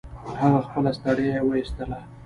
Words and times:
هغه 0.41 0.59
خپله 0.67 0.91
ستړيا 0.97 1.33
يې 1.35 1.41
و 1.43 1.49
ايستله. 1.57 1.97